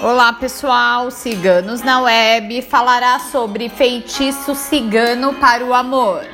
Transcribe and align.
Olá 0.00 0.32
pessoal, 0.32 1.10
Ciganos 1.10 1.82
na 1.82 2.02
Web 2.02 2.62
falará 2.62 3.18
sobre 3.18 3.68
feitiço 3.68 4.54
cigano 4.54 5.34
para 5.34 5.64
o 5.64 5.74
amor. 5.74 6.24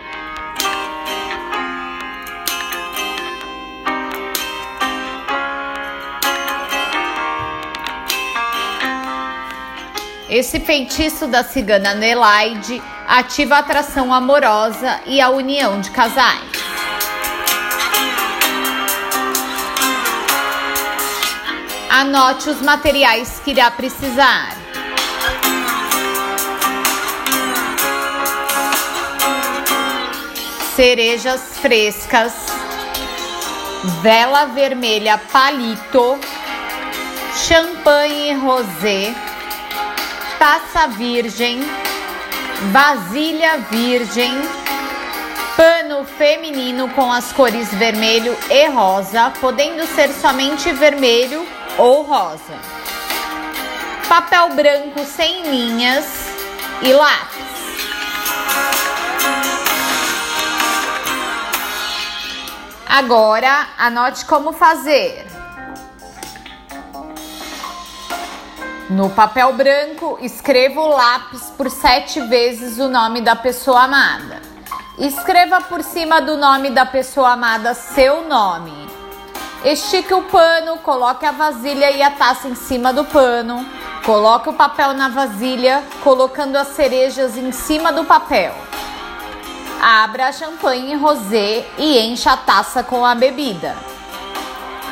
Esse 10.29 10.61
feitiço 10.61 11.27
da 11.27 11.43
cigana 11.43 11.95
Nelaide 11.95 12.83
ativa 13.09 13.55
a 13.55 13.59
atração 13.61 14.13
amorosa 14.13 15.01
e 15.07 15.23
a 15.23 15.31
união 15.31 15.81
de 15.81 15.91
casais. 15.91 16.64
Anote 21.97 22.51
os 22.51 22.61
materiais 22.61 23.41
que 23.45 23.53
irá 23.53 23.71
precisar. 23.71 24.57
Cerejas 30.75 31.57
frescas, 31.61 32.33
vela 34.03 34.47
vermelha 34.47 35.17
palito, 35.19 36.19
champanhe 37.47 38.33
rosé, 38.35 39.15
taça 40.37 40.89
virgem, 40.89 41.61
vasilha 42.73 43.59
virgem, 43.71 44.33
pano 45.57 46.05
feminino 46.05 46.89
com 46.89 47.13
as 47.13 47.33
cores 47.33 47.73
vermelho 47.73 48.37
e 48.51 48.67
rosa, 48.67 49.31
podendo 49.41 49.87
ser 49.87 50.09
somente 50.09 50.73
vermelho 50.73 51.47
ou 51.79 52.03
rosa. 52.03 52.55
Papel 54.09 54.55
branco 54.55 55.05
sem 55.05 55.43
linhas 55.51 56.07
e 56.83 56.93
lápis. 56.93 57.45
Agora, 62.87 63.69
anote 63.77 64.25
como 64.25 64.53
fazer. 64.53 65.27
No 68.89 69.11
papel 69.11 69.53
branco, 69.55 70.19
escreva 70.21 70.81
o 70.81 70.89
lápis 70.89 71.51
por 71.57 71.71
sete 71.71 72.21
vezes 72.21 72.79
o 72.79 72.89
nome 72.89 73.21
da 73.23 73.35
pessoa 73.35 73.85
amada. 73.85 74.41
Escreva 74.99 75.61
por 75.63 75.83
cima 75.83 76.21
do 76.21 76.37
nome 76.37 76.71
da 76.71 76.87
pessoa 76.87 77.33
amada 77.33 77.75
seu 77.75 78.29
nome. 78.29 78.84
Estique 79.65 80.13
o 80.13 80.21
pano, 80.25 80.77
coloque 80.77 81.25
a 81.25 81.31
vasilha 81.31 81.91
e 81.91 82.03
a 82.03 82.11
taça 82.11 82.47
em 82.49 82.55
cima 82.55 82.93
do 82.93 83.03
pano. 83.03 83.65
Coloque 84.05 84.51
o 84.51 84.53
papel 84.53 84.93
na 84.93 85.09
vasilha, 85.09 85.83
colocando 86.03 86.57
as 86.57 86.69
cerejas 86.69 87.39
em 87.39 87.51
cima 87.51 87.91
do 87.91 88.05
papel. 88.05 88.55
Abra 89.81 90.29
a 90.29 90.33
champanhe 90.33 90.95
rosé 90.97 91.65
e 91.79 91.99
encha 91.99 92.33
a 92.33 92.37
taça 92.37 92.83
com 92.83 93.07
a 93.07 93.15
bebida. 93.15 93.75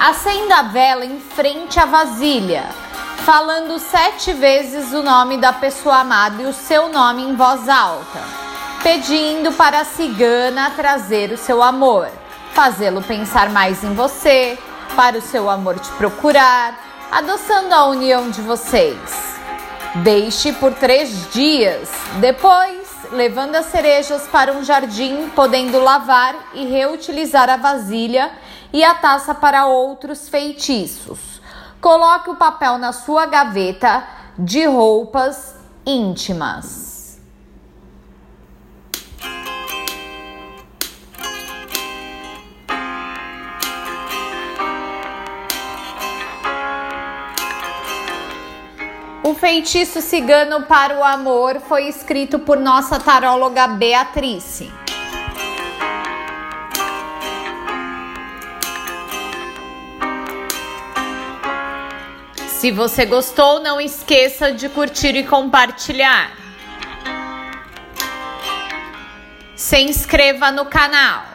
Acenda 0.00 0.56
a 0.56 0.62
vela 0.62 1.04
em 1.04 1.20
frente 1.20 1.78
à 1.78 1.84
vasilha, 1.84 2.64
falando 3.26 3.78
sete 3.78 4.32
vezes 4.32 4.94
o 4.94 5.02
nome 5.02 5.36
da 5.36 5.52
pessoa 5.52 5.98
amada 5.98 6.42
e 6.42 6.46
o 6.46 6.52
seu 6.54 6.88
nome 6.88 7.22
em 7.22 7.36
voz 7.36 7.68
alta, 7.68 8.20
pedindo 8.82 9.52
para 9.52 9.80
a 9.80 9.84
cigana 9.84 10.72
trazer 10.74 11.30
o 11.30 11.36
seu 11.36 11.62
amor 11.62 12.21
fazê-lo 12.53 13.03
pensar 13.03 13.50
mais 13.50 13.83
em 13.83 13.95
você, 13.95 14.58
para 14.95 15.19
o 15.19 15.22
seu 15.22 15.48
amor 15.48 15.78
te 15.78 15.91
procurar, 15.92 16.78
adoçando 17.11 17.75
a 17.75 17.86
união 17.86 18.30
de 18.30 18.40
vocês. 18.40 19.33
Deixe 19.96 20.52
por 20.52 20.73
três 20.74 21.30
dias, 21.33 21.91
depois 22.20 22.83
levando 23.11 23.57
as 23.57 23.67
cerejas 23.67 24.27
para 24.29 24.52
um 24.52 24.64
jardim, 24.64 25.29
podendo 25.35 25.79
lavar 25.80 26.35
e 26.55 26.64
reutilizar 26.64 27.48
a 27.51 27.57
vasilha 27.57 28.30
e 28.73 28.83
a 28.83 28.95
taça 28.95 29.35
para 29.35 29.67
outros 29.67 30.29
feitiços. 30.29 31.42
Coloque 31.80 32.30
o 32.30 32.36
papel 32.36 32.79
na 32.79 32.92
sua 32.92 33.27
gaveta 33.27 34.05
de 34.39 34.64
roupas 34.64 35.55
íntimas. 35.85 36.92
O 49.32 49.34
feitiço 49.34 50.02
cigano 50.02 50.66
para 50.66 50.98
o 50.98 51.02
amor 51.02 51.58
foi 51.66 51.88
escrito 51.88 52.38
por 52.38 52.58
nossa 52.58 53.00
taróloga 53.00 53.66
Beatrice. 53.66 54.70
Se 62.46 62.70
você 62.70 63.06
gostou, 63.06 63.58
não 63.60 63.80
esqueça 63.80 64.52
de 64.52 64.68
curtir 64.68 65.16
e 65.16 65.24
compartilhar. 65.24 66.30
Se 69.56 69.78
inscreva 69.78 70.52
no 70.52 70.66
canal. 70.66 71.31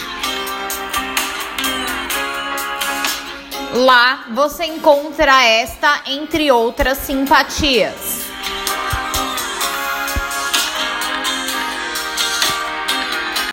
Lá 3.76 4.26
você 4.34 4.66
encontra 4.66 5.42
esta 5.46 6.02
entre 6.06 6.52
outras 6.52 6.98
simpatias. 6.98 8.29